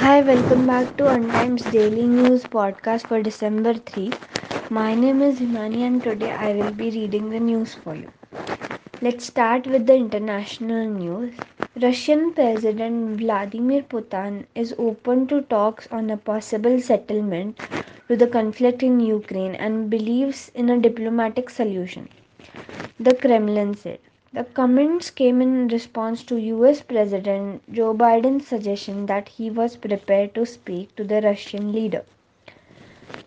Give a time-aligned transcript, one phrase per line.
[0.00, 4.10] Hi, welcome back to Untimes Daily News podcast for December 3.
[4.70, 8.10] My name is Himani and today I will be reading the news for you.
[9.02, 11.34] Let's start with the international news.
[11.82, 17.58] Russian President Vladimir Putin is open to talks on a possible settlement
[18.08, 22.08] to the conflict in Ukraine and believes in a diplomatic solution.
[23.00, 24.00] The Kremlin said.
[24.32, 30.34] The comments came in response to US President Joe Biden's suggestion that he was prepared
[30.34, 32.04] to speak to the Russian leader.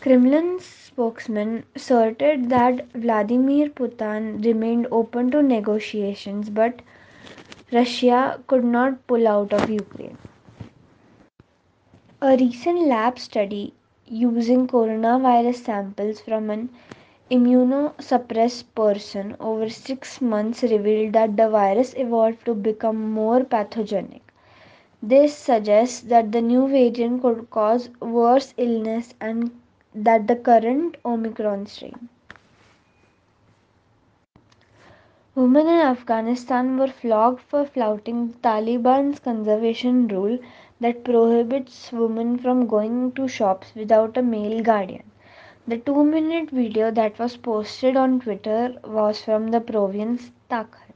[0.00, 6.80] Kremlin spokesman asserted that Vladimir Putin remained open to negotiations but
[7.72, 10.16] Russia could not pull out of Ukraine.
[12.22, 13.74] A recent lab study
[14.06, 16.70] using coronavirus samples from an
[17.30, 24.22] immunosuppressed person over six months revealed that the virus evolved to become more pathogenic.
[25.02, 29.50] This suggests that the new variant could cause worse illness and
[29.94, 32.08] that the current Omicron strain.
[35.34, 40.38] Women in Afghanistan were flogged for flouting Taliban's conservation rule
[40.80, 45.02] that prohibits women from going to shops without a male guardian.
[45.68, 50.94] The two minute video that was posted on Twitter was from the province Takhar.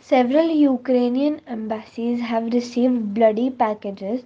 [0.00, 4.24] Several Ukrainian embassies have received bloody packages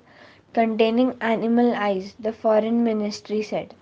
[0.53, 3.75] containing animal eyes, the foreign ministry said,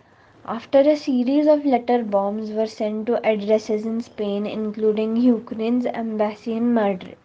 [0.46, 6.54] after a series of letter bombs were sent to addresses in Spain, including Ukraine's embassy
[6.54, 7.18] in Madrid.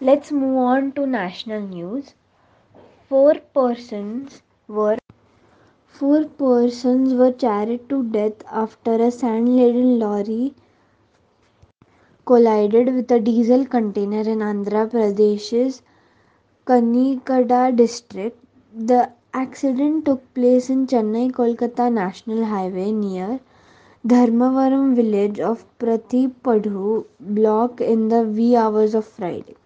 [0.00, 2.14] Let's move on to national news
[3.08, 4.96] four persons were
[5.98, 10.54] four persons were charred to death after a sand-laden lorry
[12.26, 15.82] collided with a diesel container in Andhra Pradesh's
[16.66, 18.38] Kakinada district.
[18.74, 23.40] The accident took place in Chennai Kolkata National Highway near
[24.06, 29.56] Dharmavaram village of Prathipadhu block in the wee hours of Friday.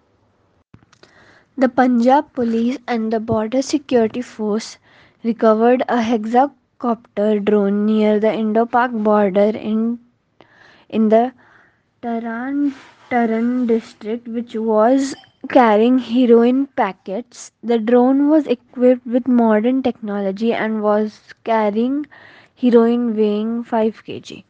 [1.57, 4.79] The Punjab police and the border security force
[5.23, 9.99] recovered a hexacopter drone near the Indo-Pak border in
[10.89, 11.33] in the
[12.01, 12.75] Tarn
[13.11, 15.15] Taran district which was
[15.51, 17.53] carrying heroin packets.
[17.63, 22.07] The drone was equipped with modern technology and was carrying
[22.57, 24.45] heroin weighing 5 kg.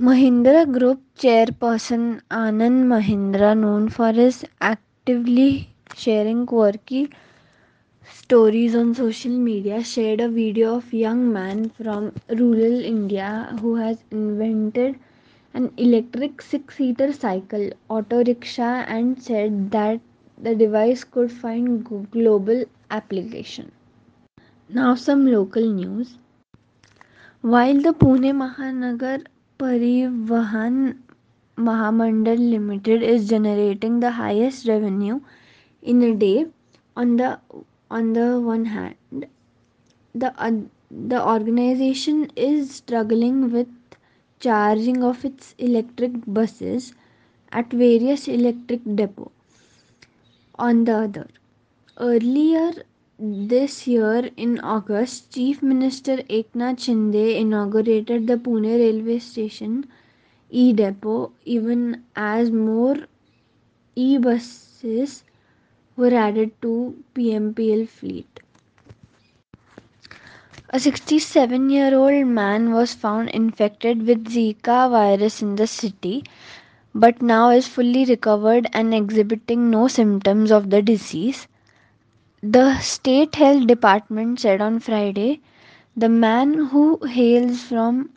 [0.00, 4.44] Mahindra Group chairperson Anand Mahindra, known for his
[5.06, 7.08] actively sharing quirky
[8.10, 14.02] stories on social media, shared a video of young man from rural India who has
[14.10, 14.98] invented
[15.54, 20.00] an electric six-seater cycle auto rickshaw and said that
[20.42, 23.70] the device could find global application.
[24.68, 26.18] Now some local news.
[27.42, 29.24] While the Pune Mahanagar
[29.58, 30.96] Parivahan
[31.56, 35.20] Mahamandal Limited is generating the highest revenue
[35.82, 36.46] in a day
[36.96, 37.40] on the
[37.90, 39.26] on the one hand.
[40.14, 40.52] The uh,
[40.90, 43.68] the organization is struggling with
[44.40, 46.92] charging of its electric buses
[47.52, 49.30] at various electric depot
[50.58, 51.26] on the other
[51.98, 52.72] earlier
[53.18, 59.86] this year in August, Chief Minister Eknath Shinde inaugurated the Pune railway station
[60.50, 62.96] e-depot even as more
[63.96, 65.24] e-buses
[65.96, 68.40] were added to PMPL fleet.
[70.70, 76.24] A 67 year old man was found infected with Zika virus in the city
[76.94, 81.48] but now is fully recovered and exhibiting no symptoms of the disease.
[82.42, 85.40] The State Health Department said on Friday
[85.96, 88.10] the man who hails from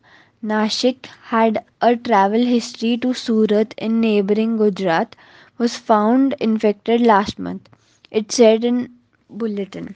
[0.44, 5.16] Nashik had a travel history to Surat in neighboring Gujarat
[5.58, 7.70] was found infected last month.
[8.12, 8.96] It said in
[9.30, 9.96] bulletin.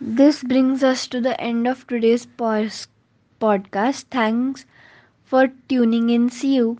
[0.00, 4.04] This brings us to the end of today's podcast.
[4.10, 4.66] Thanks
[5.24, 6.30] for tuning in.
[6.30, 6.78] See you.